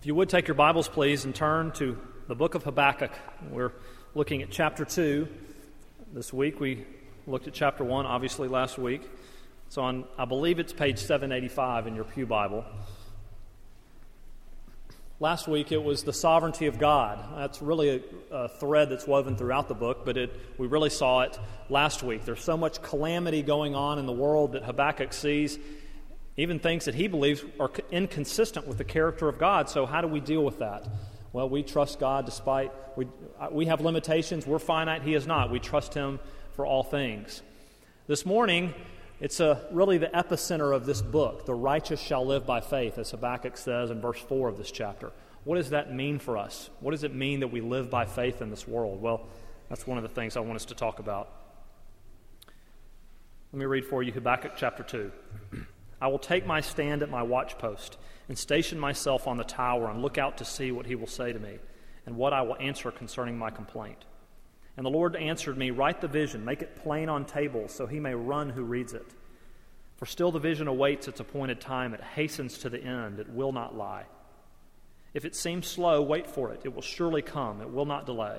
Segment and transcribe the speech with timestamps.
[0.00, 3.12] If you would take your Bibles, please, and turn to the book of Habakkuk.
[3.50, 3.72] We're
[4.14, 5.28] looking at chapter 2
[6.14, 6.58] this week.
[6.58, 6.86] We
[7.26, 9.02] looked at chapter 1, obviously, last week.
[9.66, 12.64] It's on, I believe it's page 785 in your Pew Bible.
[15.18, 17.22] Last week it was the sovereignty of God.
[17.36, 21.20] That's really a, a, thread that's woven throughout the book, but it, we really saw
[21.20, 21.38] it
[21.68, 22.24] last week.
[22.24, 25.58] There's so much calamity going on in the world that Habakkuk sees,
[26.40, 29.68] even things that he believes are inconsistent with the character of God.
[29.68, 30.88] So, how do we deal with that?
[31.32, 33.06] Well, we trust God despite we,
[33.38, 34.46] uh, we have limitations.
[34.46, 35.50] We're finite, He is not.
[35.50, 36.18] We trust Him
[36.52, 37.42] for all things.
[38.06, 38.74] This morning,
[39.20, 41.46] it's a, really the epicenter of this book.
[41.46, 45.12] The righteous shall live by faith, as Habakkuk says in verse 4 of this chapter.
[45.44, 46.70] What does that mean for us?
[46.80, 49.00] What does it mean that we live by faith in this world?
[49.00, 49.26] Well,
[49.68, 51.30] that's one of the things I want us to talk about.
[53.52, 55.12] Let me read for you Habakkuk chapter 2.
[56.00, 57.96] I will take my stand at my watchpost
[58.28, 61.32] and station myself on the tower and look out to see what he will say
[61.32, 61.58] to me
[62.06, 64.04] and what I will answer concerning my complaint.
[64.76, 68.00] And the Lord answered me, Write the vision, make it plain on tables, so he
[68.00, 69.14] may run who reads it.
[69.96, 73.52] For still the vision awaits its appointed time, it hastens to the end, it will
[73.52, 74.04] not lie.
[75.12, 78.38] If it seems slow, wait for it, it will surely come, it will not delay.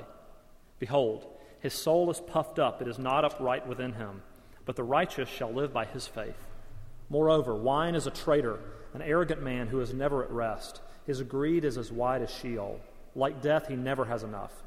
[0.79, 1.27] Behold,
[1.59, 4.23] his soul is puffed up, it is not upright within him,
[4.65, 6.47] but the righteous shall live by his faith.
[7.11, 8.57] Moreover, wine is a traitor,
[8.93, 10.79] an arrogant man who is never at rest.
[11.05, 12.79] His greed is as wide as Sheol.
[13.15, 14.63] Like death, he never has enough.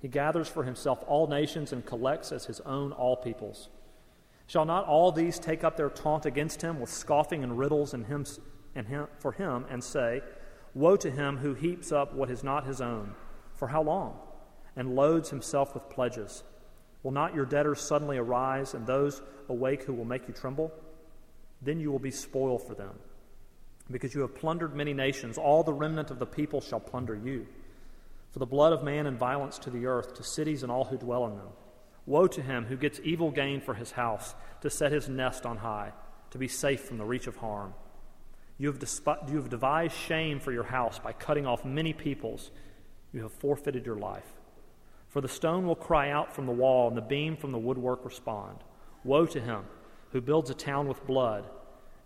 [0.00, 3.68] He gathers for himself all nations and collects as his own all peoples.
[4.46, 8.06] Shall not all these take up their taunt against him with scoffing and riddles and
[8.06, 8.24] him,
[8.74, 10.22] and him, for him and say,
[10.72, 13.14] Woe to him who heaps up what is not his own.
[13.56, 14.16] For how long?
[14.74, 16.44] And loads himself with pledges.
[17.02, 20.72] Will not your debtors suddenly arise, and those awake who will make you tremble?
[21.64, 22.94] Then you will be spoil for them.
[23.90, 27.46] Because you have plundered many nations, all the remnant of the people shall plunder you
[28.34, 30.96] for the blood of man and violence to the earth, to cities and all who
[30.96, 31.50] dwell in them.
[32.04, 35.58] Woe to him who gets evil gain for his house, to set his nest on
[35.58, 35.92] high,
[36.32, 37.74] to be safe from the reach of harm.
[38.58, 38.82] You have,
[39.28, 42.50] you have devised shame for your house by cutting off many peoples.
[43.12, 44.26] You have forfeited your life.
[45.10, 48.04] For the stone will cry out from the wall, and the beam from the woodwork
[48.04, 48.58] respond.
[49.04, 49.62] Woe to him
[50.10, 51.44] who builds a town with blood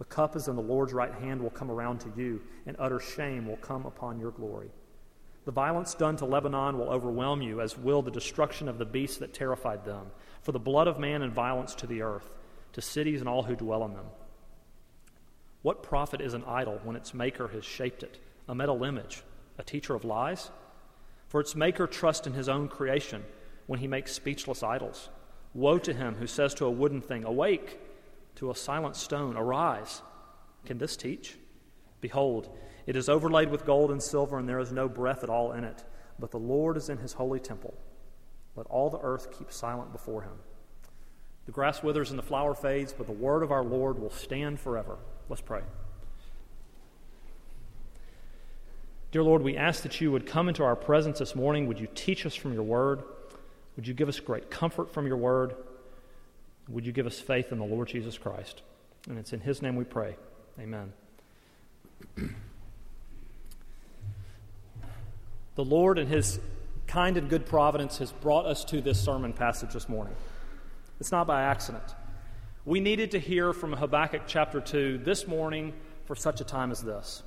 [0.00, 2.98] The cup is in the Lord's right hand will come around to you, and utter
[2.98, 4.70] shame will come upon your glory.
[5.44, 9.18] The violence done to Lebanon will overwhelm you, as will the destruction of the beasts
[9.18, 10.06] that terrified them.
[10.40, 12.30] For the blood of man and violence to the earth,
[12.72, 14.06] to cities and all who dwell in them.
[15.60, 18.20] What profit is an idol when its maker has shaped it?
[18.48, 19.22] A metal image,
[19.58, 20.50] a teacher of lies?
[21.28, 23.22] For its maker trusts in his own creation
[23.66, 25.10] when he makes speechless idols.
[25.52, 27.78] Woe to him who says to a wooden thing, Awake!
[28.36, 30.02] To a silent stone, Arise!
[30.64, 31.36] Can this teach?
[32.00, 35.52] Behold, it is overlaid with gold and silver, and there is no breath at all
[35.52, 35.84] in it.
[36.18, 37.74] But the Lord is in his holy temple.
[38.56, 40.32] Let all the earth keep silent before him.
[41.46, 44.60] The grass withers and the flower fades, but the word of our Lord will stand
[44.60, 44.98] forever.
[45.28, 45.62] Let's pray.
[49.12, 51.66] Dear Lord, we ask that you would come into our presence this morning.
[51.66, 53.02] Would you teach us from your word?
[53.76, 55.56] Would you give us great comfort from your word?
[56.70, 58.62] Would you give us faith in the Lord Jesus Christ?
[59.08, 60.16] And it's in his name we pray.
[60.58, 60.92] Amen.
[65.60, 66.40] The Lord, in His
[66.86, 70.14] kind and good providence, has brought us to this sermon passage this morning.
[71.00, 71.82] It's not by accident.
[72.64, 75.74] We needed to hear from Habakkuk chapter 2 this morning
[76.06, 77.22] for such a time as this.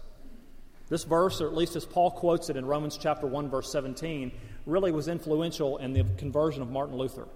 [0.89, 4.31] This verse, or at least as Paul quotes it in Romans chapter 1, verse 17,
[4.65, 7.27] really was influential in the conversion of Martin Luther.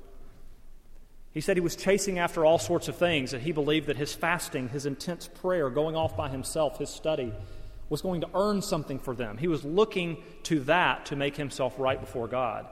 [1.38, 4.12] He said he was chasing after all sorts of things, and he believed that his
[4.12, 7.31] fasting, his intense prayer, going off by himself, his study,
[7.89, 9.38] was going to earn something for them.
[9.38, 12.66] He was looking to that to make himself right before God.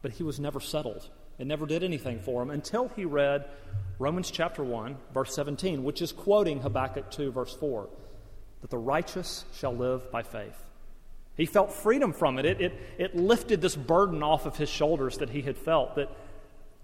[0.00, 1.08] But he was never settled.
[1.40, 3.46] It never did anything for him until he read
[3.98, 7.88] Romans chapter 1, verse 17, which is quoting Habakkuk 2, verse 4,
[8.60, 10.54] that the righteous shall live by faith.
[11.36, 12.46] He felt freedom from it.
[12.46, 12.80] It, it.
[12.96, 16.08] it lifted this burden off of his shoulders that he had felt that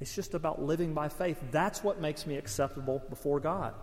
[0.00, 1.38] it's just about living by faith.
[1.50, 3.74] That's what makes me acceptable before God.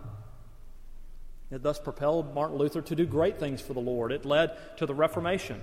[1.50, 4.12] It thus propelled Martin Luther to do great things for the Lord.
[4.12, 5.60] It led to the Reformation.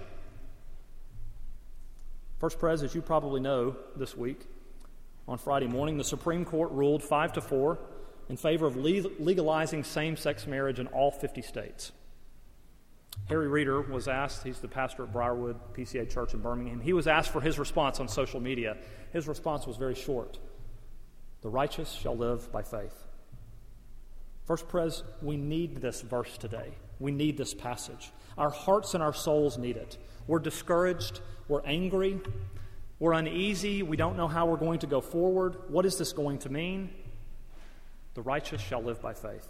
[2.39, 4.45] First Pres, as you probably know this week,
[5.27, 7.79] on Friday morning, the Supreme Court ruled 5 to 4
[8.29, 11.91] in favor of legalizing same sex marriage in all 50 states.
[13.27, 17.07] Harry Reeder was asked, he's the pastor at Briarwood PCA Church in Birmingham, he was
[17.07, 18.77] asked for his response on social media.
[19.13, 20.39] His response was very short
[21.42, 23.06] The righteous shall live by faith.
[24.45, 26.74] First Pres, we need this verse today.
[27.00, 28.12] We need this passage.
[28.38, 29.98] Our hearts and our souls need it.
[30.25, 32.19] We're discouraged, we're angry,
[33.00, 35.56] we're uneasy, we don't know how we're going to go forward.
[35.69, 36.89] What is this going to mean?
[38.16, 39.48] The righteous shall live by faith.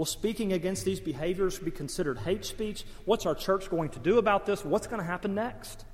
[0.00, 2.86] Will speaking against these behaviors be considered hate speech?
[3.04, 4.64] What's our church going to do about this?
[4.64, 5.84] What's going to happen next?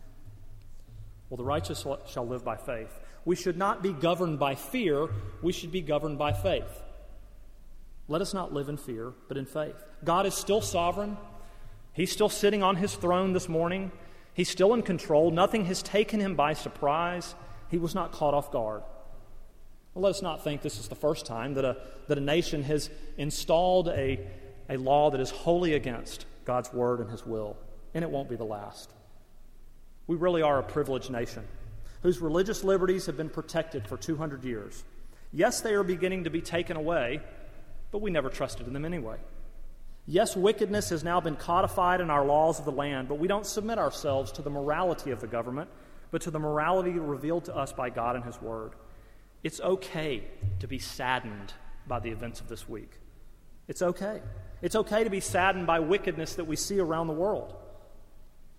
[1.29, 3.01] Well, the righteous shall live by faith.
[3.25, 5.09] We should not be governed by fear,
[5.43, 6.85] we should be governed by faith.
[8.07, 9.85] Let us not live in fear, but in faith.
[10.05, 11.17] God is still sovereign.
[11.93, 13.91] He's still sitting on his throne this morning.
[14.35, 15.33] He's still in control.
[15.33, 17.35] Nothing has taken him by surprise.
[17.73, 18.85] He was not caught off guard.
[19.97, 21.79] Well, let us not think this is the first time that a,
[22.09, 24.21] that a nation has installed a,
[24.69, 27.57] a law that is wholly against God's word and his will,
[27.95, 28.91] and it won't be the last.
[30.07, 31.45] We really are a privileged nation
[32.03, 34.85] whose religious liberties have been protected for 200 years.
[35.33, 37.23] Yes, they are beginning to be taken away,
[37.91, 39.17] but we never trusted in them anyway.
[40.07, 43.47] Yes, wickedness has now been codified in our laws of the land, but we don't
[43.47, 45.71] submit ourselves to the morality of the government,
[46.11, 48.73] but to the morality revealed to us by God and His Word.
[49.47, 50.25] It's okay
[50.59, 51.55] to be saddened
[51.87, 52.91] by the events of this week.
[53.69, 54.21] It's okay.
[54.61, 57.55] It's okay to be saddened by wickedness that we see around the world.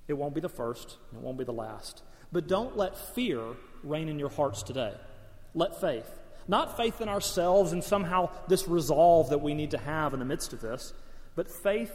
[0.07, 2.03] It won't be the first, it won't be the last.
[2.31, 3.41] But don't let fear
[3.83, 4.93] reign in your hearts today.
[5.53, 6.09] Let faith.
[6.47, 10.25] Not faith in ourselves and somehow this resolve that we need to have in the
[10.25, 10.93] midst of this,
[11.35, 11.91] but faith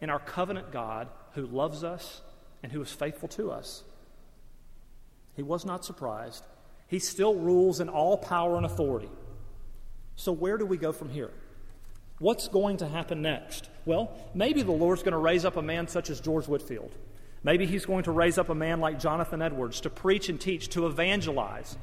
[0.00, 2.22] in our covenant God who loves us
[2.60, 3.84] and who is faithful to us.
[5.36, 6.42] He was not surprised.
[6.92, 9.08] He still rules in all power and authority.
[10.14, 11.30] So, where do we go from here?
[12.18, 13.66] What's going to happen next?
[13.86, 16.92] Well, maybe the Lord's going to raise up a man such as George Whitefield.
[17.42, 20.68] Maybe he's going to raise up a man like Jonathan Edwards to preach and teach,
[20.74, 21.78] to evangelize.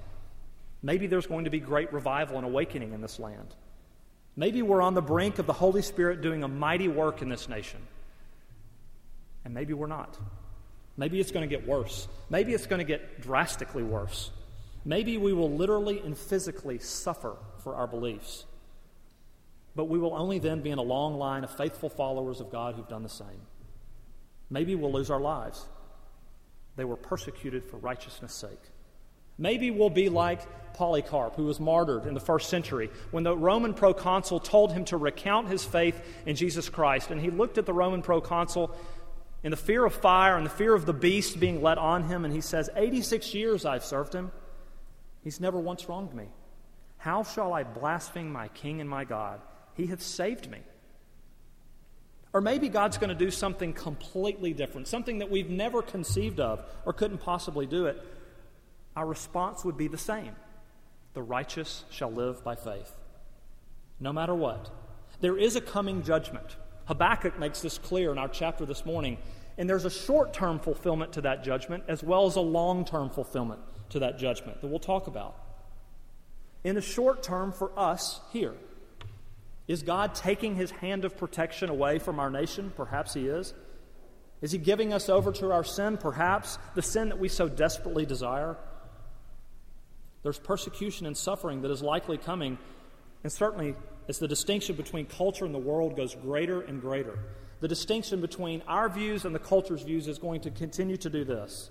[0.83, 3.56] Maybe there's going to be great revival and awakening in this land.
[4.35, 7.50] Maybe we're on the brink of the Holy Spirit doing a mighty work in this
[7.50, 7.79] nation.
[9.44, 10.15] And maybe we're not.
[10.97, 12.07] Maybe it's going to get worse.
[12.29, 14.29] Maybe it's going to get drastically worse.
[14.89, 18.45] Maybe we will literally and physically suffer for our beliefs.
[19.75, 22.74] But we will only then be in a long line of faithful followers of God
[22.74, 23.45] who've done the same.
[24.50, 25.63] Maybe we'll lose our lives.
[26.75, 28.63] They were persecuted for righteousness' sake.
[29.38, 30.41] Maybe we'll be like
[30.74, 34.97] Polycarp, who was martyred in the first century, when the Roman proconsul told him to
[34.97, 37.12] recount his faith in Jesus Christ.
[37.12, 38.75] And he looked at the Roman proconsul
[39.44, 42.25] in the fear of fire and the fear of the beast being let on him,
[42.25, 44.31] and he says, 86 years I've served him.
[45.24, 46.25] He's never once wronged me.
[46.98, 49.42] How shall I blaspheme my king and my God?
[49.75, 50.60] He hath saved me.
[52.33, 56.63] Or maybe God's going to do something completely different, something that we've never conceived of
[56.86, 58.04] or couldn't possibly do it
[59.00, 60.36] our response would be the same
[61.13, 62.92] The righteous shall live by faith.
[63.98, 64.69] No matter what.
[65.21, 66.57] There is a coming judgment.
[66.86, 69.18] Habakkuk makes this clear in our chapter this morning.
[69.57, 73.10] And there's a short term fulfillment to that judgment as well as a long term
[73.10, 75.36] fulfillment to that judgment that we'll talk about.
[76.64, 78.54] In the short term, for us here,
[79.68, 82.73] is God taking his hand of protection away from our nation?
[82.75, 83.54] Perhaps he is.
[84.42, 85.97] Is he giving us over to our sin?
[85.97, 88.57] Perhaps the sin that we so desperately desire.
[90.23, 92.57] There's persecution and suffering that is likely coming,
[93.23, 93.75] and certainly
[94.07, 97.19] as the distinction between culture and the world goes greater and greater,
[97.61, 101.23] the distinction between our views and the culture's views is going to continue to do
[101.23, 101.69] this.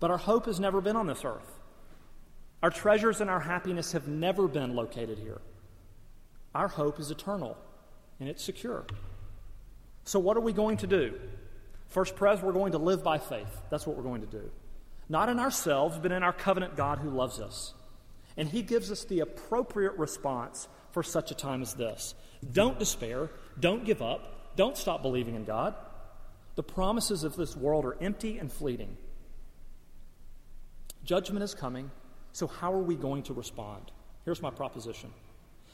[0.00, 1.50] But our hope has never been on this earth.
[2.62, 5.40] Our treasures and our happiness have never been located here.
[6.54, 7.56] Our hope is eternal
[8.20, 8.86] and it's secure.
[10.04, 11.14] So, what are we going to do?
[11.88, 13.60] First, Pres, we're going to live by faith.
[13.70, 14.50] That's what we're going to do.
[15.08, 17.74] Not in ourselves, but in our covenant God who loves us.
[18.36, 22.14] And he gives us the appropriate response for such a time as this.
[22.52, 23.30] Don't despair.
[23.58, 24.56] Don't give up.
[24.56, 25.74] Don't stop believing in God.
[26.54, 28.96] The promises of this world are empty and fleeting.
[31.04, 31.90] Judgment is coming,
[32.32, 33.92] so how are we going to respond?
[34.24, 35.10] Here's my proposition.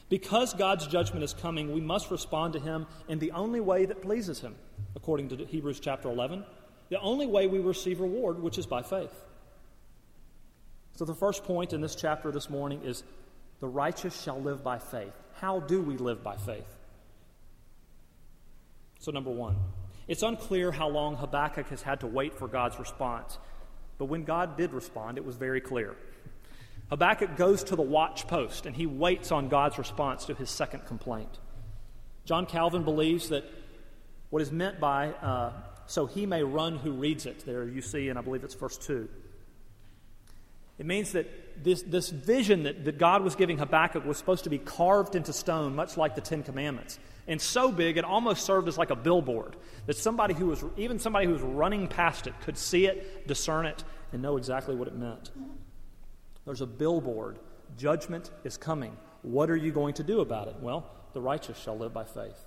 [0.09, 4.01] Because God's judgment is coming, we must respond to Him in the only way that
[4.01, 4.55] pleases Him,
[4.95, 6.43] according to Hebrews chapter 11.
[6.89, 9.13] The only way we receive reward, which is by faith.
[10.97, 13.03] So, the first point in this chapter this morning is
[13.61, 15.13] the righteous shall live by faith.
[15.35, 16.67] How do we live by faith?
[18.99, 19.55] So, number one,
[20.09, 23.37] it's unclear how long Habakkuk has had to wait for God's response.
[24.01, 25.95] But when God did respond, it was very clear.
[26.89, 30.87] Habakkuk goes to the watch post and he waits on God's response to his second
[30.87, 31.29] complaint.
[32.25, 33.43] John Calvin believes that
[34.31, 35.51] what is meant by uh,
[35.85, 38.75] so he may run who reads it, there you see, and I believe it's verse
[38.75, 39.07] 2.
[40.79, 41.27] It means that
[41.63, 45.33] this, this vision that, that God was giving Habakkuk was supposed to be carved into
[45.33, 46.99] stone, much like the Ten Commandments.
[47.27, 50.99] And so big, it almost served as like a billboard that somebody who was, even
[50.99, 54.87] somebody who was running past it, could see it, discern it, and know exactly what
[54.87, 55.31] it meant.
[56.45, 57.39] There's a billboard.
[57.77, 58.97] Judgment is coming.
[59.21, 60.55] What are you going to do about it?
[60.59, 62.45] Well, the righteous shall live by faith.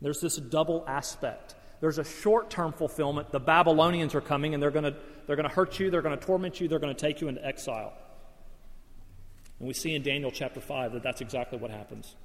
[0.00, 1.54] There's this double aspect.
[1.80, 3.32] There's a short term fulfillment.
[3.32, 4.94] The Babylonians are coming and they're going to
[5.26, 7.28] they're going to hurt you, they're going to torment you, they're going to take you
[7.28, 7.92] into exile.
[9.64, 12.16] And we see in Daniel chapter 5 that that's exactly what happens.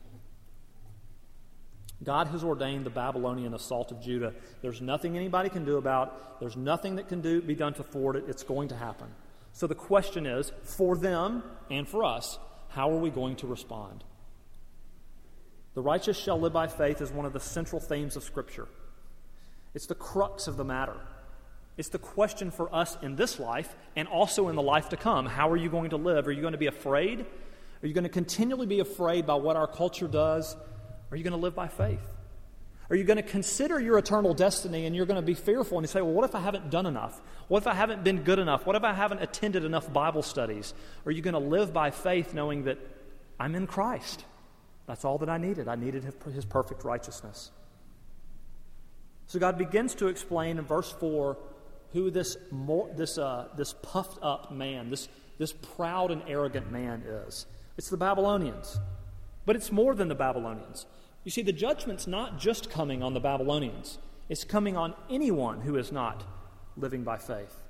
[2.04, 4.34] God has ordained the Babylonian assault of Judah.
[4.62, 6.42] There's nothing anybody can do about.
[6.42, 8.26] There's nothing that can do, be done to thwart it.
[8.28, 9.08] It's going to happen.
[9.54, 14.04] So the question is, for them and for us, how are we going to respond?
[15.76, 18.68] The righteous shall live by faith is one of the central themes of Scripture.
[19.74, 20.98] It's the crux of the matter.
[21.80, 25.26] It's the question for us in this life and also in the life to come.
[25.26, 26.28] How are you going to live?
[26.28, 27.22] Are you going to be afraid?
[27.22, 30.58] Are you going to continually be afraid by what our culture does?
[31.10, 32.04] Are you going to live by faith?
[32.90, 35.86] Are you going to consider your eternal destiny and you're going to be fearful and
[35.86, 37.22] you say, well, what if I haven't done enough?
[37.48, 38.66] What if I haven't been good enough?
[38.66, 40.74] What if I haven't attended enough Bible studies?
[41.06, 42.78] Are you going to live by faith knowing that
[43.40, 44.26] I'm in Christ?
[44.86, 45.70] That's all that I needed.
[45.70, 47.52] I needed his perfect righteousness.
[49.28, 51.38] So God begins to explain in verse 4
[51.94, 52.38] who this,
[52.96, 57.46] this, uh, this puffed up man, this, this proud and arrogant man is.
[57.78, 58.80] It's the Babylonians.
[59.46, 60.86] But it's more than the Babylonians.
[61.24, 63.98] You see, the judgment's not just coming on the Babylonians,
[64.30, 66.24] it's coming on anyone who is not
[66.78, 67.62] living by faith.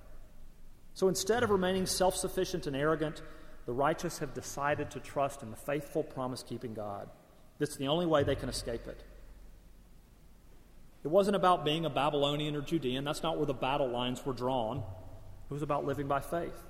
[0.93, 3.21] So instead of remaining self sufficient and arrogant,
[3.65, 7.09] the righteous have decided to trust in the faithful, promise keeping God.
[7.59, 9.03] That's the only way they can escape it.
[11.03, 13.03] It wasn't about being a Babylonian or Judean.
[13.03, 14.77] That's not where the battle lines were drawn.
[14.77, 16.61] It was about living by faith.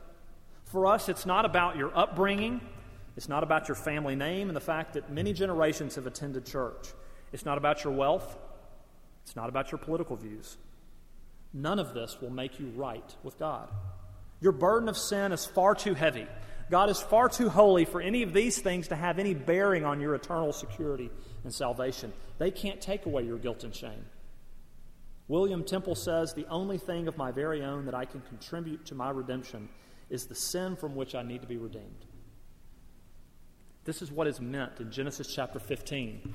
[0.66, 2.62] For us, it's not about your upbringing.
[3.18, 6.94] It's not about your family name and the fact that many generations have attended church.
[7.34, 8.38] It's not about your wealth.
[9.24, 10.58] It's not about your political views.
[11.54, 13.70] None of this will make you right with God.
[14.42, 16.28] Your burden of sin is far too heavy.
[16.70, 20.00] God is far too holy for any of these things to have any bearing on
[20.00, 21.10] your eternal security
[21.44, 22.14] and salvation.
[22.38, 24.06] They can't take away your guilt and shame.
[25.30, 28.96] William Temple says, The only thing of my very own that I can contribute to
[28.96, 29.70] my redemption
[30.10, 32.06] is the sin from which I need to be redeemed.
[33.86, 36.34] This is what is meant in Genesis chapter 15.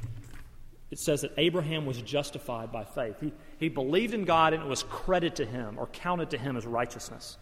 [0.90, 3.16] It says that Abraham was justified by faith.
[3.20, 6.56] He, he believed in God and it was credited to him or counted to him
[6.56, 7.36] as righteousness.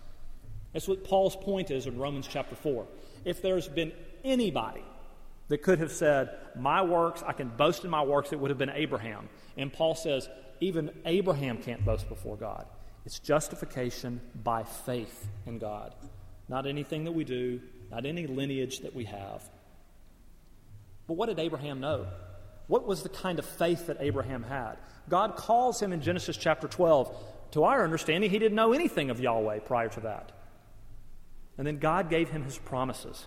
[0.73, 2.87] That's what Paul's point is in Romans chapter 4.
[3.27, 3.93] If there's been
[4.25, 4.85] anybody
[5.49, 8.59] that could have said, My works, I can boast in my works, it would have
[8.59, 9.29] been Abraham.
[9.59, 10.31] And Paul says,
[10.63, 12.67] even Abraham can't boast before God.
[13.05, 15.93] It's justification by faith in God,
[16.49, 19.43] not anything that we do, not any lineage that we have.
[21.09, 22.07] But what did Abraham know?
[22.69, 24.77] What was the kind of faith that Abraham had?
[25.09, 27.15] God calls him in Genesis chapter 12.
[27.53, 30.31] To our understanding, he didn't know anything of Yahweh prior to that.
[31.59, 33.27] And then God gave him his promises.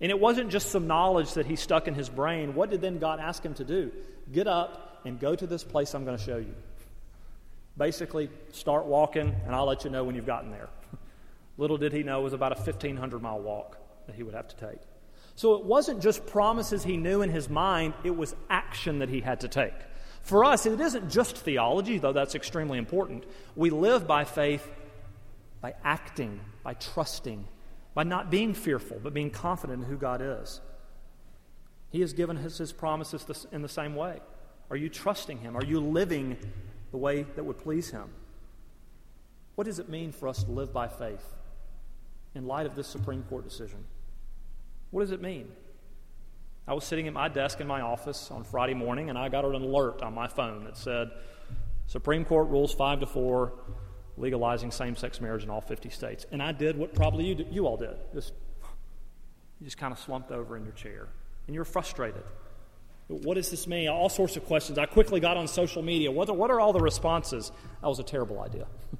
[0.00, 2.54] And it wasn't just some knowledge that he stuck in his brain.
[2.56, 3.92] What did then God ask him to do?
[4.32, 6.54] Get up and go to this place I'm going to show you.
[7.76, 10.68] Basically, start walking, and I'll let you know when you've gotten there.
[11.58, 14.48] Little did he know it was about a 1,500 mile walk that he would have
[14.48, 14.80] to take.
[15.36, 19.20] So it wasn't just promises he knew in his mind, it was action that he
[19.20, 19.74] had to take.
[20.22, 23.24] For us, it isn't just theology, though that's extremely important.
[23.56, 24.70] We live by faith
[25.64, 27.42] by acting, by trusting,
[27.94, 30.60] by not being fearful, but being confident in who God is.
[31.88, 34.20] He has given us his promises in the same way.
[34.70, 35.56] Are you trusting Him?
[35.56, 36.36] Are you living
[36.90, 38.08] the way that would please Him?
[39.54, 41.24] What does it mean for us to live by faith
[42.34, 43.84] in light of this Supreme Court decision?
[44.90, 45.48] What does it mean?
[46.66, 49.44] I was sitting at my desk in my office on Friday morning and I got
[49.44, 51.10] an alert on my phone that said
[51.86, 53.52] Supreme Court rules 5 to 4
[54.16, 56.24] legalizing same-sex marriage in all 50 states.
[56.30, 57.96] And I did what probably you, you all did.
[58.14, 58.32] Just
[59.60, 61.08] you just kind of slumped over in your chair
[61.46, 62.22] and you're frustrated.
[63.08, 63.88] What does this mean?
[63.88, 64.78] All sorts of questions.
[64.78, 66.10] I quickly got on social media.
[66.10, 67.52] What are, what are all the responses?
[67.82, 68.66] That was a terrible idea.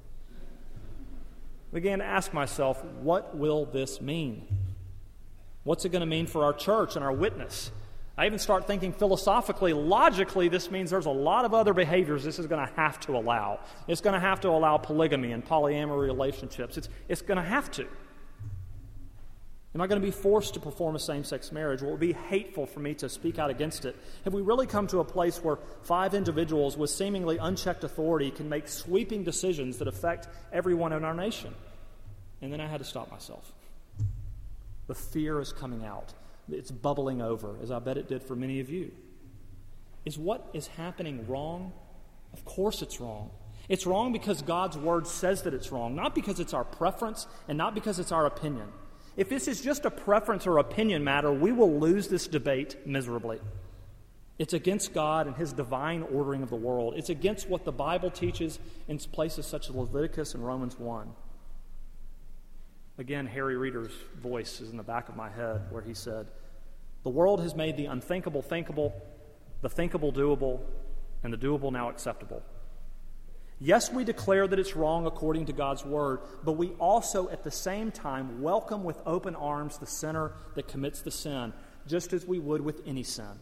[1.75, 4.47] began to ask myself, what will this mean?
[5.63, 7.71] What's it going to mean for our church and our witness?
[8.17, 12.39] I even start thinking philosophically, logically, this means there's a lot of other behaviors this
[12.39, 13.59] is going to have to allow.
[13.89, 16.77] It's going to have to allow polygamy and polyamory relationships.
[16.77, 17.85] It's, it's going to have to.
[19.75, 21.81] Am I going to be forced to perform a same sex marriage?
[21.81, 23.97] Will it be hateful for me to speak out against it?
[24.23, 28.47] Have we really come to a place where five individuals with seemingly unchecked authority can
[28.47, 31.53] make sweeping decisions that affect everyone in our nation?
[32.41, 33.51] And then I had to stop myself.
[34.87, 36.13] The fear is coming out,
[36.49, 38.93] it's bubbling over, as I bet it did for many of you.
[40.05, 41.73] Is what is happening wrong?
[42.31, 43.29] Of course it's wrong.
[43.67, 47.57] It's wrong because God's word says that it's wrong, not because it's our preference and
[47.57, 48.71] not because it's our opinion.
[49.17, 53.39] If this is just a preference or opinion matter, we will lose this debate miserably.
[54.37, 56.95] It's against God and His divine ordering of the world.
[56.97, 61.09] It's against what the Bible teaches in places such as Leviticus and Romans 1.
[62.97, 66.27] Again, Harry Reeder's voice is in the back of my head where he said,
[67.03, 68.93] The world has made the unthinkable thinkable,
[69.61, 70.59] the thinkable doable,
[71.23, 72.43] and the doable now acceptable.
[73.59, 77.51] Yes, we declare that it's wrong according to God's word, but we also at the
[77.51, 81.53] same time welcome with open arms the sinner that commits the sin,
[81.87, 83.39] just as we would with any sin.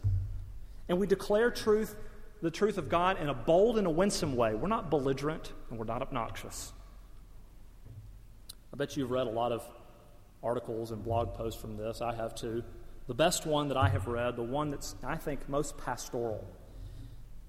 [0.88, 1.96] And we declare truth,
[2.42, 4.54] the truth of God in a bold and a winsome way.
[4.54, 6.72] We're not belligerent and we're not obnoxious.
[8.72, 9.66] I bet you've read a lot of
[10.42, 12.00] articles and blog posts from this.
[12.00, 12.62] I have too.
[13.06, 16.46] The best one that I have read, the one that's, I think, most pastoral,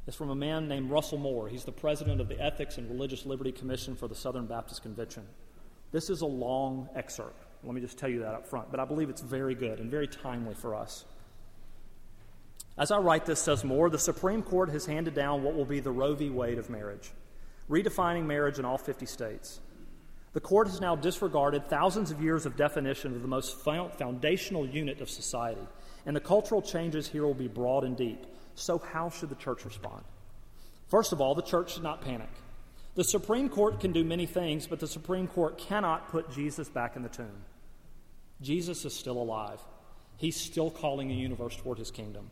[0.07, 1.47] is from a man named Russell Moore.
[1.47, 5.25] He's the president of the Ethics and Religious Liberty Commission for the Southern Baptist Convention.
[5.91, 7.45] This is a long excerpt.
[7.63, 9.89] Let me just tell you that up front, but I believe it's very good and
[9.89, 11.05] very timely for us.
[12.77, 15.79] As I write this, says Moore, the Supreme Court has handed down what will be
[15.79, 16.29] the Roe v.
[16.29, 17.12] Wade of marriage,
[17.69, 19.62] redefining marriage in all 50 states.
[20.33, 25.00] The court has now disregarded thousands of years of definition of the most foundational unit
[25.00, 25.65] of society,
[26.05, 28.25] and the cultural changes here will be broad and deep.
[28.55, 30.03] So, how should the church respond?
[30.88, 32.29] First of all, the church should not panic.
[32.95, 36.95] The Supreme Court can do many things, but the Supreme Court cannot put Jesus back
[36.95, 37.43] in the tomb.
[38.41, 39.59] Jesus is still alive.
[40.17, 42.29] He's still calling the universe toward his kingdom.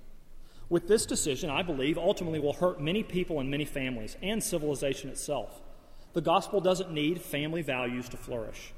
[0.70, 5.10] With this decision, I believe, ultimately will hurt many people and many families and civilization
[5.10, 5.62] itself.
[6.14, 8.74] The gospel doesn't need family values to flourish.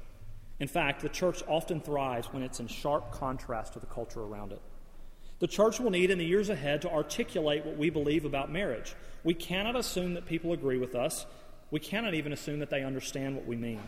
[0.58, 4.52] In fact, the church often thrives when it's in sharp contrast to the culture around
[4.52, 4.60] it.
[5.38, 8.94] The church will need in the years ahead to articulate what we believe about marriage.
[9.22, 11.26] We cannot assume that people agree with us.
[11.70, 13.82] We cannot even assume that they understand what we mean.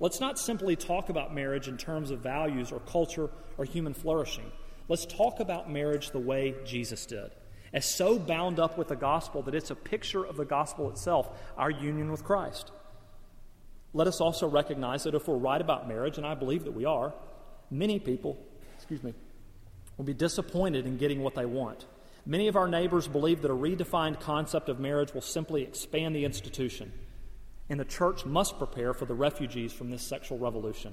[0.00, 4.50] Let's not simply talk about marriage in terms of values or culture or human flourishing.
[4.88, 7.30] Let's talk about marriage the way Jesus did,
[7.72, 11.28] as so bound up with the gospel that it's a picture of the gospel itself,
[11.58, 12.70] our union with Christ.
[13.92, 16.84] Let us also recognize that if we're right about marriage, and I believe that we
[16.84, 17.14] are,
[17.70, 18.38] many people,
[18.76, 19.14] excuse me,
[19.96, 21.86] will be disappointed in getting what they want.
[22.24, 26.24] Many of our neighbors believe that a redefined concept of marriage will simply expand the
[26.24, 26.92] institution,
[27.68, 30.92] and the church must prepare for the refugees from this sexual revolution.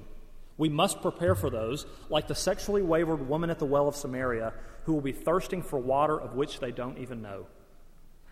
[0.56, 4.52] We must prepare for those, like the sexually wayward woman at the well of Samaria,
[4.84, 7.46] who will be thirsting for water of which they don't even know.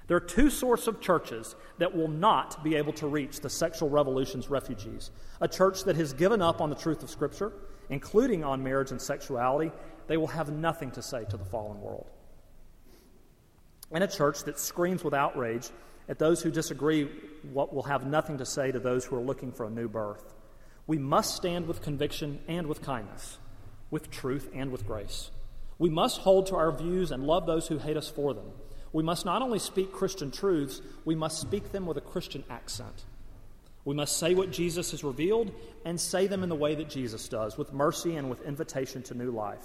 [0.06, 3.88] There are two sorts of churches that will not be able to reach the sexual
[3.88, 7.52] revolution's refugees a church that has given up on the truth of Scripture,
[7.90, 9.72] including on marriage and sexuality,
[10.12, 12.06] they will have nothing to say to the fallen world.
[13.90, 15.70] And a church that screams with outrage
[16.06, 17.08] at those who disagree
[17.50, 20.34] what will have nothing to say to those who are looking for a new birth.
[20.86, 23.38] We must stand with conviction and with kindness,
[23.90, 25.30] with truth and with grace.
[25.78, 28.50] We must hold to our views and love those who hate us for them.
[28.92, 33.06] We must not only speak Christian truths, we must speak them with a Christian accent.
[33.86, 35.52] We must say what Jesus has revealed
[35.86, 39.14] and say them in the way that Jesus does, with mercy and with invitation to
[39.14, 39.64] new life.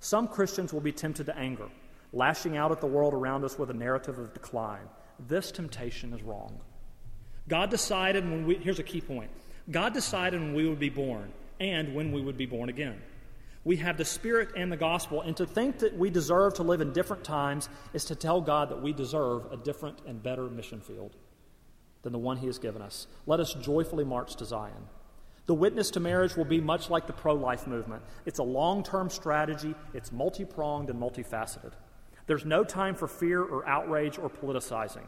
[0.00, 1.68] Some Christians will be tempted to anger,
[2.12, 4.88] lashing out at the world around us with a narrative of decline.
[5.26, 6.60] This temptation is wrong.
[7.48, 9.30] God decided when we, here's a key point
[9.70, 13.00] God decided when we would be born and when we would be born again.
[13.64, 16.80] We have the Spirit and the gospel, and to think that we deserve to live
[16.80, 20.80] in different times is to tell God that we deserve a different and better mission
[20.80, 21.16] field
[22.02, 23.08] than the one He has given us.
[23.26, 24.88] Let us joyfully march to Zion.
[25.48, 28.02] The witness to marriage will be much like the pro life movement.
[28.26, 31.72] It's a long term strategy, it's multi pronged and multifaceted.
[32.26, 35.06] There's no time for fear or outrage or politicizing.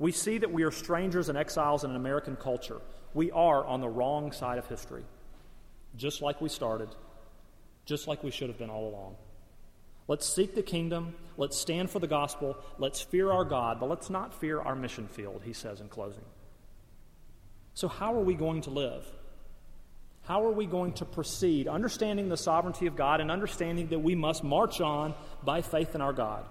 [0.00, 2.80] We see that we are strangers and exiles in an American culture.
[3.14, 5.04] We are on the wrong side of history,
[5.96, 6.88] just like we started,
[7.84, 9.14] just like we should have been all along.
[10.08, 11.14] Let's seek the kingdom.
[11.36, 12.56] Let's stand for the gospel.
[12.78, 16.24] Let's fear our God, but let's not fear our mission field, he says in closing.
[17.74, 19.06] So, how are we going to live?
[20.28, 24.14] How are we going to proceed, understanding the sovereignty of God and understanding that we
[24.14, 26.44] must march on by faith in our God?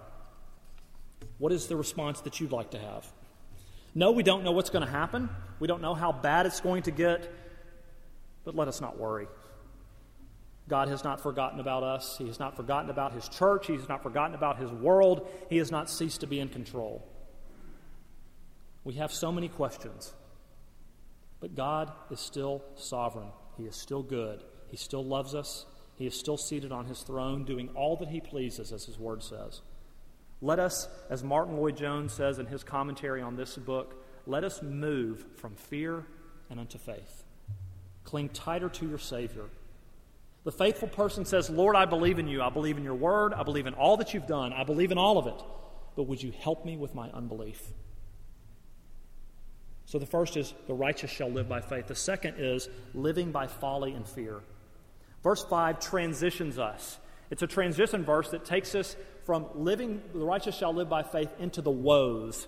[1.38, 3.08] What is the response that you'd like to have?
[3.94, 5.30] No, we don't know what's going to happen.
[5.60, 7.32] We don't know how bad it's going to get,
[8.44, 9.28] but let us not worry.
[10.68, 12.18] God has not forgotten about us.
[12.18, 13.68] He has not forgotten about His church.
[13.68, 15.30] He has not forgotten about His world.
[15.52, 17.08] He has not ceased to be in control.
[18.84, 20.14] We have so many questions,
[21.40, 23.30] but God is still sovereign.
[23.58, 24.44] He is still good.
[24.70, 25.66] He still loves us.
[25.96, 29.24] He is still seated on His throne, doing all that He pleases, as His word
[29.24, 29.62] says.
[30.42, 33.96] Let us, as Martyn Lloyd-Jones says in his commentary on this book,
[34.28, 36.06] let us move from fear
[36.50, 37.24] and unto faith.
[38.04, 39.46] Cling tighter to your Savior.
[40.44, 42.42] The faithful person says, Lord, I believe in you.
[42.42, 43.34] I believe in your word.
[43.34, 44.54] I believe in all that you've done.
[44.54, 45.42] I believe in all of it.
[45.96, 47.62] But would you help me with my unbelief?
[49.88, 51.88] So the first is, the righteous shall live by faith.
[51.88, 54.42] The second is, living by folly and fear.
[55.24, 57.00] Verse 5 transitions us.
[57.32, 61.30] It's a transition verse that takes us from living, the righteous shall live by faith,
[61.40, 62.48] into the woes.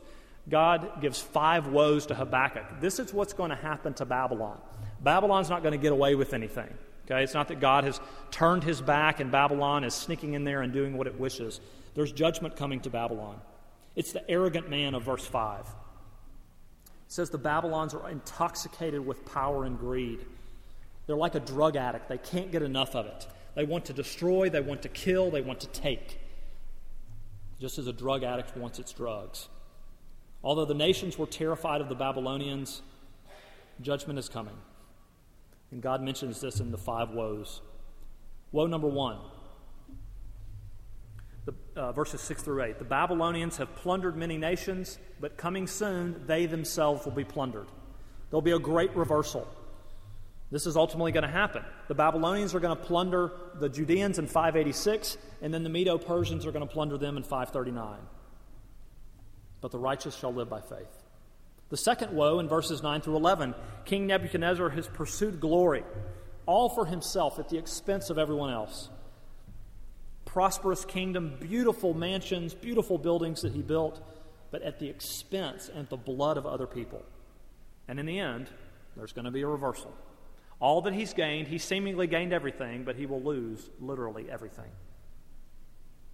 [0.50, 2.82] God gives five woes to Habakkuk.
[2.82, 4.60] This is what's going to happen to Babylon.
[5.02, 6.74] Babylon's not going to get away with anything.
[7.06, 7.24] Okay?
[7.24, 10.74] It's not that God has turned his back and Babylon is sneaking in there and
[10.74, 11.62] doing what it wishes.
[11.96, 13.40] There's judgment coming to Babylon.
[13.96, 15.66] It's the arrogant man of verse 5.
[17.10, 20.20] It says the Babylons are intoxicated with power and greed.
[21.08, 23.26] They're like a drug addict, they can't get enough of it.
[23.56, 26.20] They want to destroy, they want to kill, they want to take.
[27.60, 29.50] Just as a drug addict wants its drugs.
[30.44, 32.84] Although the nations were terrified of the Babylonians,
[33.82, 34.56] judgment is coming.
[35.72, 37.62] And God mentions this in the five woes.
[38.52, 39.18] Woe number one,
[41.50, 42.80] the, uh, verses 6 through 8.
[42.80, 47.68] The Babylonians have plundered many nations, but coming soon, they themselves will be plundered.
[48.30, 49.48] There'll be a great reversal.
[50.52, 51.64] This is ultimately going to happen.
[51.88, 56.46] The Babylonians are going to plunder the Judeans in 586, and then the Medo Persians
[56.46, 58.00] are going to plunder them in 539.
[59.62, 61.04] But the righteous shall live by faith.
[61.70, 63.54] The second woe in verses 9 through 11
[63.86, 65.84] King Nebuchadnezzar has pursued glory,
[66.48, 68.90] all for himself at the expense of everyone else.
[70.32, 74.00] Prosperous kingdom, beautiful mansions, beautiful buildings that he built,
[74.52, 77.04] but at the expense and the blood of other people.
[77.88, 78.48] And in the end,
[78.96, 79.92] there's going to be a reversal.
[80.60, 84.70] All that he's gained, he seemingly gained everything, but he will lose literally everything.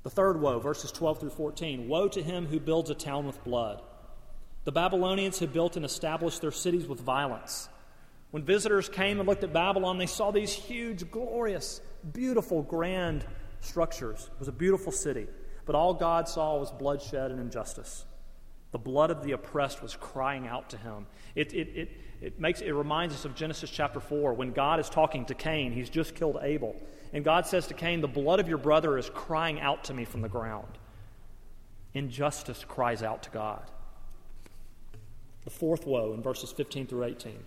[0.04, 3.44] The third woe, verses 12 through 14 Woe to him who builds a town with
[3.44, 3.82] blood
[4.66, 7.70] the Babylonians had built and established their cities with violence.
[8.32, 11.80] When visitors came and looked at Babylon, they saw these huge, glorious,
[12.12, 13.24] beautiful, grand
[13.66, 14.30] structures.
[14.34, 15.28] It was a beautiful city.
[15.66, 18.06] But all God saw was bloodshed and injustice.
[18.72, 21.08] The blood of the oppressed was crying out to him.
[21.34, 24.90] It, it, it, it, makes, it reminds us of Genesis chapter 4 when God is
[24.90, 25.72] talking to Cain.
[25.72, 26.76] He's just killed Abel.
[27.14, 30.06] And God says to Cain, The blood of your brother is crying out to me
[30.06, 30.78] from the ground.
[31.94, 33.64] Injustice cries out to God.
[35.46, 37.40] The fourth woe in verses 15 through 18.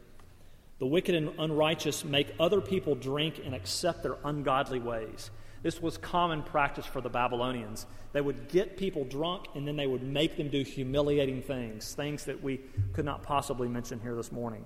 [0.79, 5.31] The wicked and unrighteous make other people drink and accept their ungodly ways.
[5.63, 7.87] This was common practice for the Babylonians.
[8.13, 12.25] They would get people drunk and then they would make them do humiliating things, things
[12.25, 12.61] that we
[12.93, 14.65] could not possibly mention here this morning.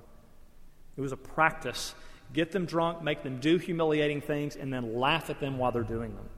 [0.96, 1.94] It was a practice.
[2.33, 5.83] Get them drunk, make them do humiliating things, and then laugh at them while they're
[5.83, 6.28] doing them.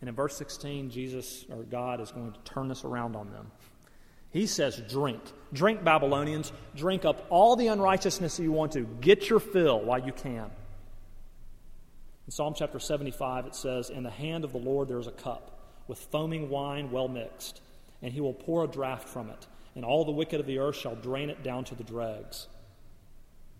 [0.00, 3.50] And in verse 16, Jesus or God is going to turn this around on them.
[4.30, 5.20] He says, Drink.
[5.52, 6.52] Drink, Babylonians.
[6.76, 8.82] Drink up all the unrighteousness you want to.
[9.00, 10.50] Get your fill while you can.
[12.28, 15.12] In Psalm chapter 75, it says, In the hand of the Lord there is a
[15.12, 17.62] cup with foaming wine well mixed,
[18.02, 20.76] and he will pour a draught from it, and all the wicked of the earth
[20.76, 22.46] shall drain it down to the dregs.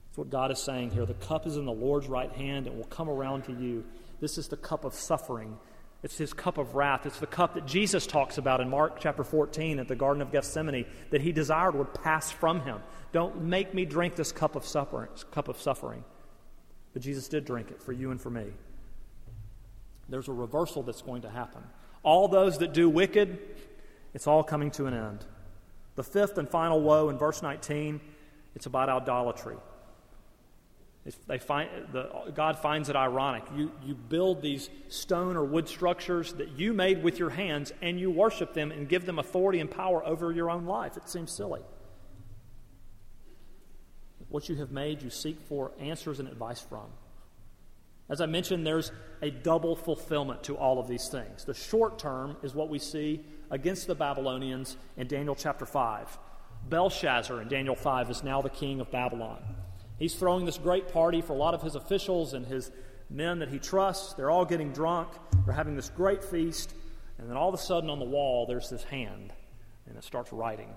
[0.09, 1.07] That's what God is saying here.
[1.07, 3.87] The cup is in the Lord's right hand and will come around to you.
[4.20, 5.57] This is the cup of suffering
[6.02, 7.07] it's his cup of wrath.
[7.07, 10.31] It's the cup that Jesus talks about in Mark chapter 14 at the Garden of
[10.31, 12.78] Gethsemane that he desired would pass from him.
[13.11, 16.04] Don't make me drink this cup of suffering, cup of suffering.
[16.92, 18.46] But Jesus did drink it for you and for me.
[20.09, 21.62] There's a reversal that's going to happen.
[22.03, 23.38] All those that do wicked,
[24.14, 25.24] it's all coming to an end.
[25.96, 28.01] The fifth and final woe in verse 19,
[28.55, 29.57] it's about idolatry.
[31.27, 33.44] They find, the, God finds it ironic.
[33.57, 37.98] You, you build these stone or wood structures that you made with your hands, and
[37.98, 40.96] you worship them and give them authority and power over your own life.
[40.96, 41.62] It seems silly.
[44.28, 46.86] What you have made, you seek for answers and advice from.
[48.10, 51.44] As I mentioned, there's a double fulfillment to all of these things.
[51.44, 56.18] The short term is what we see against the Babylonians in Daniel chapter 5.
[56.68, 59.42] Belshazzar in Daniel 5 is now the king of Babylon.
[59.98, 62.70] He's throwing this great party for a lot of his officials and his
[63.10, 64.14] men that he trusts.
[64.14, 65.08] They're all getting drunk.
[65.44, 66.72] They're having this great feast.
[67.18, 69.32] And then all of a sudden on the wall, there's this hand,
[69.86, 70.68] and it starts writing.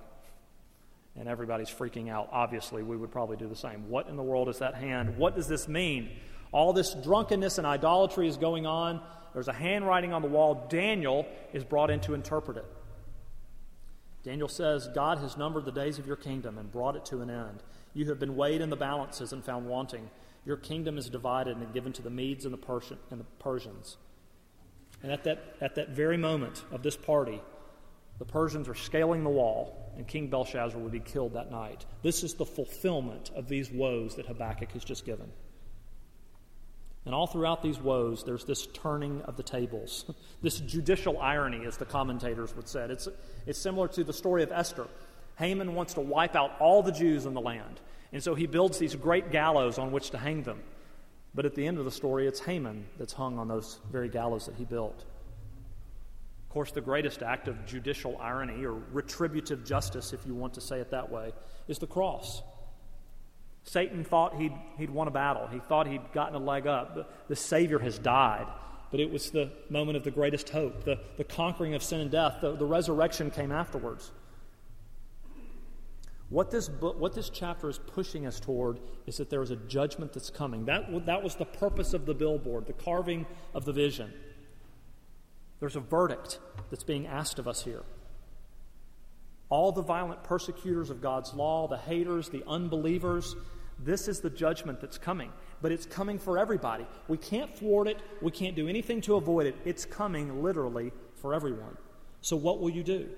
[1.16, 2.30] And everybody's freaking out.
[2.32, 3.90] Obviously, we would probably do the same.
[3.90, 5.18] What in the world is that hand?
[5.18, 6.10] What does this mean?
[6.52, 9.02] All this drunkenness and idolatry is going on.
[9.34, 10.68] There's a handwriting on the wall.
[10.70, 12.66] Daniel is brought in to interpret it.
[14.24, 17.30] Daniel says, God has numbered the days of your kingdom and brought it to an
[17.30, 17.64] end.
[17.94, 20.10] You have been weighed in the balances and found wanting.
[20.46, 23.98] Your kingdom is divided and given to the Medes and the, Persians.
[25.04, 27.42] And at that, at that very moment of this party,
[28.22, 31.88] the Persians are scaling the wall, and King Belshazzar will be killed that night.
[32.04, 35.28] This is the fulfillment of these woes that Habakkuk has just given.
[37.08, 40.06] And all throughout these woes, there's this turning of the tables,
[40.44, 42.86] this judicial irony, as the commentators would say.
[42.92, 43.08] It's,
[43.48, 44.86] it's similar to the story of Esther.
[45.40, 47.82] Haman wants to wipe out all the Jews in the land,
[48.14, 50.62] and so he builds these great gallows on which to hang them.
[51.34, 54.46] But at the end of the story, it's Haman that's hung on those very gallows
[54.46, 55.06] that he built.
[56.52, 60.60] Of course, the greatest act of judicial irony, or retributive justice, if you want to
[60.60, 61.32] say it that way,
[61.70, 62.42] is the cross.
[63.64, 65.48] Satan thought he'd, he'd won a battle.
[65.48, 67.30] He thought he'd gotten a leg up.
[67.30, 68.48] The, Savior has died.
[68.92, 72.12] But it was the moment of the greatest hope, the, the conquering of sin and
[72.12, 72.40] death.
[72.42, 74.12] The, the resurrection came afterwards.
[76.28, 79.56] What this, book, what this chapter is pushing us toward is that there is a
[79.56, 80.66] judgment that's coming.
[80.66, 84.12] That, that was the purpose of the billboard, the carving of the vision.
[85.62, 87.84] There's a verdict that's being asked of us here
[89.52, 93.36] all the violent persecutors of God's law, the haters, the unbelievers.
[93.78, 95.30] This is the judgment that's coming.
[95.62, 96.88] But it's coming for everybody.
[97.10, 98.00] We can't thwart it.
[98.22, 99.56] We can't do anything to avoid it.
[99.66, 101.78] It's coming literally for everyone.
[102.22, 103.10] So, what will you do?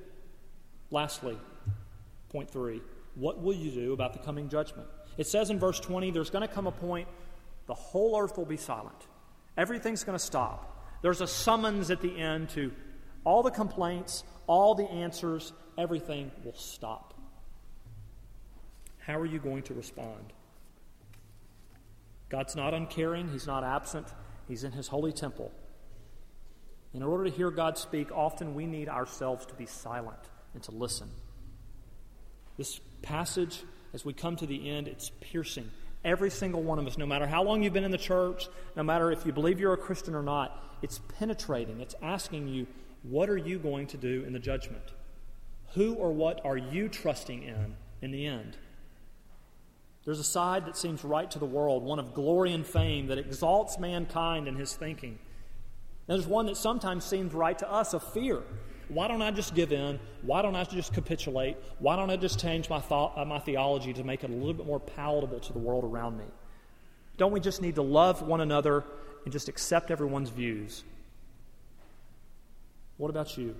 [0.89, 1.37] Lastly,
[2.29, 2.81] point three
[3.15, 4.87] what will you do about the coming judgment?
[5.19, 7.07] It says in verse 20 there's going to come a point
[7.67, 9.07] the whole earth will be silent,
[9.55, 10.72] everything's going to stop.
[11.03, 12.71] There's a summons at the end to
[13.25, 17.13] all the complaints, all the answers, everything will stop.
[18.99, 20.31] How are you going to respond?
[22.29, 24.07] God's not uncaring, He's not absent,
[24.47, 25.51] He's in His holy temple.
[26.93, 30.19] In order to hear God speak, often we need ourselves to be silent
[30.53, 31.09] and to listen.
[32.55, 33.63] This passage,
[33.93, 35.69] as we come to the end, it's piercing.
[36.03, 38.83] Every single one of us, no matter how long you've been in the church, no
[38.83, 41.79] matter if you believe you're a Christian or not, it's penetrating.
[41.79, 42.67] It's asking you,
[43.03, 44.83] what are you going to do in the judgment?
[45.73, 48.57] Who or what are you trusting in in the end?
[50.05, 53.17] There's a side that seems right to the world, one of glory and fame that
[53.17, 55.17] exalts mankind in his thinking.
[56.07, 58.43] There's one that sometimes seems right to us of fear.
[58.89, 59.99] Why don't I just give in?
[60.21, 61.57] Why don't I just capitulate?
[61.79, 64.53] Why don't I just change my, thought, uh, my theology to make it a little
[64.53, 66.25] bit more palatable to the world around me?
[67.17, 68.83] Don't we just need to love one another
[69.23, 70.83] and just accept everyone's views?
[72.97, 73.55] What about you?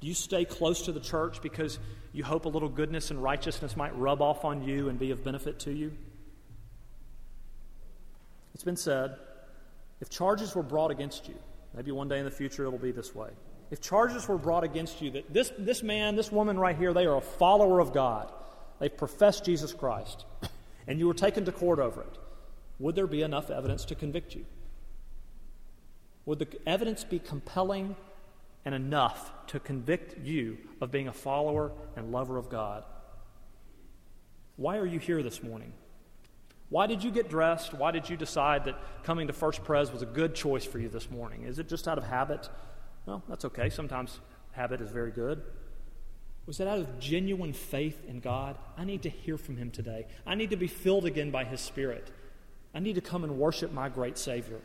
[0.00, 1.78] Do you stay close to the church because
[2.12, 5.24] you hope a little goodness and righteousness might rub off on you and be of
[5.24, 5.92] benefit to you?
[8.54, 9.16] It's been said
[10.00, 11.34] if charges were brought against you,
[11.74, 13.30] maybe one day in the future it'll be this way.
[13.74, 17.06] If charges were brought against you that this, this man, this woman right here, they
[17.06, 18.30] are a follower of God,
[18.78, 20.26] they've professed Jesus Christ,
[20.86, 22.18] and you were taken to court over it,
[22.78, 24.46] would there be enough evidence to convict you?
[26.24, 27.96] Would the evidence be compelling
[28.64, 32.84] and enough to convict you of being a follower and lover of God.
[34.54, 35.72] Why are you here this morning?
[36.70, 37.74] Why did you get dressed?
[37.74, 40.88] Why did you decide that coming to First Pres was a good choice for you
[40.88, 41.42] this morning?
[41.42, 42.48] Is it just out of habit?
[43.06, 43.70] Well, that's okay.
[43.70, 44.20] Sometimes
[44.52, 45.42] habit is very good.
[46.46, 48.56] Was it out of genuine faith in God?
[48.76, 50.06] I need to hear from Him today.
[50.26, 52.10] I need to be filled again by His Spirit.
[52.74, 54.60] I need to come and worship my great Savior.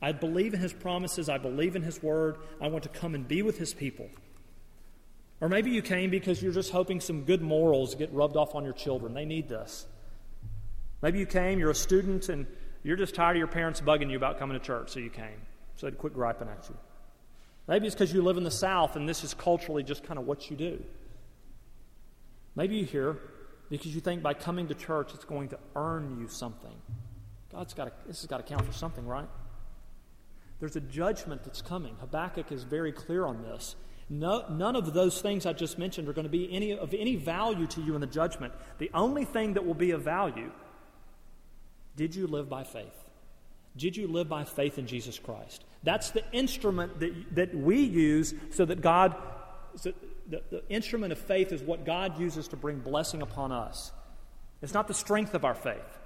[0.00, 1.28] I believe in his promises.
[1.28, 2.36] I believe in his word.
[2.60, 4.08] I want to come and be with his people.
[5.40, 8.64] Or maybe you came because you're just hoping some good morals get rubbed off on
[8.64, 9.14] your children.
[9.14, 9.86] They need this.
[11.02, 12.46] Maybe you came, you're a student, and
[12.82, 15.40] you're just tired of your parents bugging you about coming to church, so you came.
[15.76, 16.76] So they'd quit griping at you.
[17.68, 20.26] Maybe it's because you live in the South and this is culturally just kind of
[20.26, 20.82] what you do.
[22.54, 23.18] Maybe you're here
[23.68, 26.74] because you think by coming to church it's going to earn you something.
[27.50, 29.28] God's got to, this has got to count for something, right?
[30.60, 31.96] There's a judgment that's coming.
[32.00, 33.76] Habakkuk is very clear on this.
[34.08, 37.16] No, none of those things I just mentioned are going to be any, of any
[37.16, 38.52] value to you in the judgment.
[38.78, 40.52] The only thing that will be of value
[41.96, 43.05] did you live by faith?
[43.76, 45.64] Did you live by faith in Jesus Christ?
[45.82, 49.14] That's the instrument that, that we use so that God,
[49.76, 49.92] so
[50.28, 53.92] the, the instrument of faith is what God uses to bring blessing upon us.
[54.62, 55.98] It's not the strength of our faith,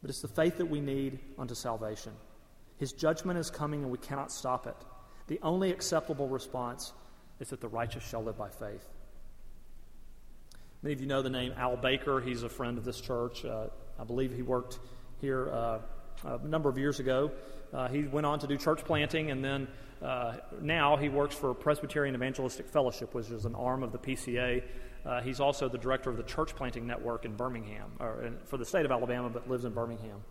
[0.00, 2.12] but it's the faith that we need unto salvation.
[2.78, 4.76] His judgment is coming and we cannot stop it.
[5.26, 6.92] The only acceptable response
[7.38, 8.88] is that the righteous shall live by faith.
[10.82, 12.20] Many of you know the name Al Baker.
[12.20, 13.44] He's a friend of this church.
[13.44, 13.66] Uh,
[13.98, 14.78] I believe he worked
[15.20, 15.78] here uh,
[16.24, 17.30] a number of years ago.
[17.72, 19.68] Uh, he went on to do church planting, and then
[20.02, 24.62] uh, now he works for Presbyterian Evangelistic Fellowship, which is an arm of the PCA.
[25.04, 28.56] Uh, he's also the director of the Church Planting Network in Birmingham, or in, for
[28.56, 30.22] the state of Alabama, but lives in Birmingham.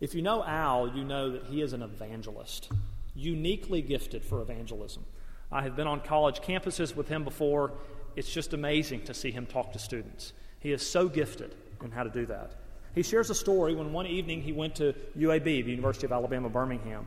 [0.00, 2.70] If you know Al, you know that he is an evangelist,
[3.14, 5.04] uniquely gifted for evangelism.
[5.52, 7.72] I have been on college campuses with him before.
[8.16, 10.32] It's just amazing to see him talk to students.
[10.58, 12.63] He is so gifted in how to do that.
[12.94, 16.48] He shares a story when one evening he went to UAB, the University of Alabama,
[16.48, 17.06] Birmingham.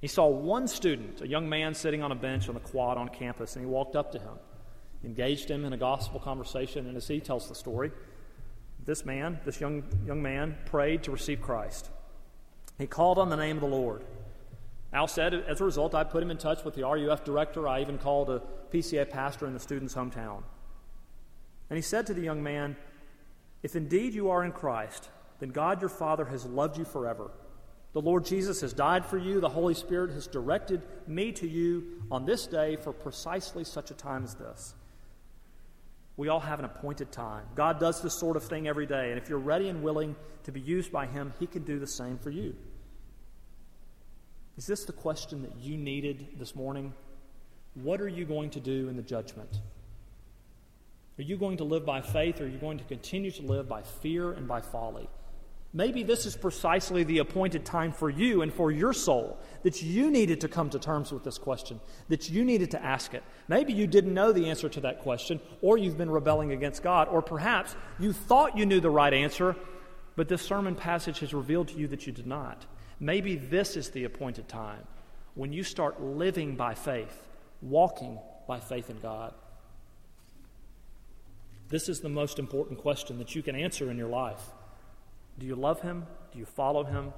[0.00, 3.08] He saw one student, a young man sitting on a bench on the quad on
[3.08, 4.38] campus, and he walked up to him,
[5.04, 7.90] engaged him in a gospel conversation, and as he tells the story,
[8.84, 11.90] this man, this young, young man, prayed to receive Christ.
[12.78, 14.02] He called on the name of the Lord.
[14.92, 17.68] Al said, as a result, I put him in touch with the RUF director.
[17.68, 18.40] I even called a
[18.72, 20.42] PCA pastor in the student's hometown.
[21.68, 22.76] And he said to the young man,
[23.62, 27.30] If indeed you are in Christ, then God your Father has loved you forever.
[27.92, 29.40] The Lord Jesus has died for you.
[29.40, 33.94] The Holy Spirit has directed me to you on this day for precisely such a
[33.94, 34.74] time as this.
[36.16, 37.44] We all have an appointed time.
[37.54, 40.52] God does this sort of thing every day, and if you're ready and willing to
[40.52, 42.56] be used by Him, He can do the same for you.
[44.56, 46.92] Is this the question that you needed this morning?
[47.74, 49.60] What are you going to do in the judgment?
[51.18, 53.68] Are you going to live by faith or are you going to continue to live
[53.68, 55.08] by fear and by folly?
[55.74, 60.10] Maybe this is precisely the appointed time for you and for your soul that you
[60.10, 63.22] needed to come to terms with this question, that you needed to ask it.
[63.48, 67.08] Maybe you didn't know the answer to that question, or you've been rebelling against God,
[67.08, 69.56] or perhaps you thought you knew the right answer,
[70.16, 72.64] but this sermon passage has revealed to you that you did not.
[72.98, 74.86] Maybe this is the appointed time
[75.34, 77.28] when you start living by faith,
[77.60, 79.34] walking by faith in God.
[81.68, 84.40] This is the most important question that you can answer in your life.
[85.38, 86.06] Do you love Him?
[86.32, 87.12] Do you follow Him?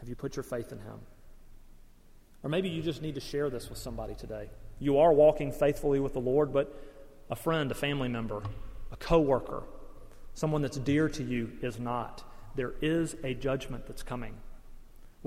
[0.00, 1.00] Have you put your faith in Him?
[2.42, 4.50] Or maybe you just need to share this with somebody today.
[4.78, 6.80] You are walking faithfully with the Lord, but
[7.30, 8.42] a friend, a family member,
[8.92, 9.64] a coworker,
[10.34, 12.24] someone that's dear to you is not
[12.58, 14.34] there is a judgment that's coming.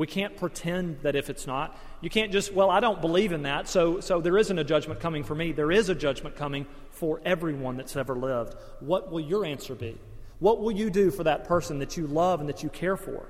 [0.01, 1.77] We can't pretend that if it's not.
[2.01, 4.99] You can't just, well, I don't believe in that, so, so there isn't a judgment
[4.99, 5.51] coming for me.
[5.51, 8.55] There is a judgment coming for everyone that's ever lived.
[8.79, 9.95] What will your answer be?
[10.39, 13.27] What will you do for that person that you love and that you care for?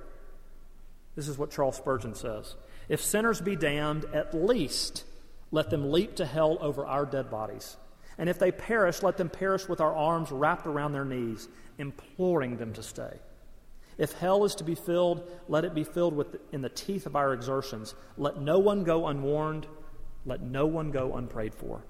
[1.17, 2.55] This is what Charles Spurgeon says.
[2.88, 5.03] If sinners be damned, at least
[5.51, 7.75] let them leap to hell over our dead bodies.
[8.17, 12.55] And if they perish, let them perish with our arms wrapped around their knees, imploring
[12.55, 13.19] them to stay.
[14.01, 17.15] If hell is to be filled, let it be filled with in the teeth of
[17.15, 17.93] our exertions.
[18.17, 19.67] Let no one go unwarned,
[20.25, 21.83] let no one go unprayed for.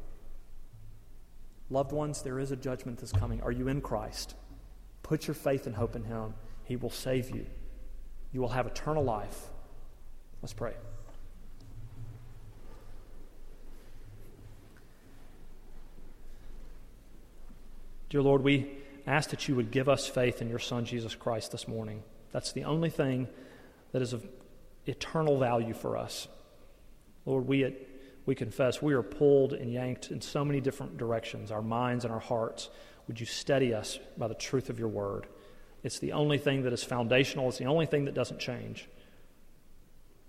[1.69, 3.41] Loved ones, there is a judgment that's coming.
[3.43, 4.36] Are you in Christ?
[5.04, 6.34] Put your faith and hope in Him.
[6.65, 7.45] He will save you.
[8.34, 9.47] You will have eternal life.
[10.41, 10.74] Let's pray.
[18.10, 21.52] Dear Lord, we ask that you would give us faith in your Son, Jesus Christ,
[21.52, 22.04] this morning.
[22.32, 23.28] That's the only thing
[23.92, 24.28] that is of
[24.86, 26.28] eternal value for us.
[27.26, 27.76] Lord, we,
[28.26, 32.14] we confess we are pulled and yanked in so many different directions, our minds and
[32.14, 32.70] our hearts.
[33.08, 35.28] Would you steady us by the truth of your word?
[35.84, 38.88] It's the only thing that is foundational, it's the only thing that doesn't change.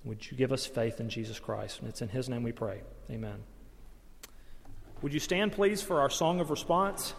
[0.04, 1.80] Would you give us faith in Jesus Christ?
[1.80, 2.80] And it's in his name we pray.
[3.10, 3.44] Amen.
[5.00, 7.14] Would you stand, please, for our song of response?